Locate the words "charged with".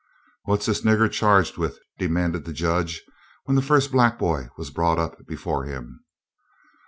1.11-1.77